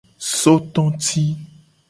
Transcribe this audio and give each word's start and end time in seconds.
Sototi. 0.39 1.23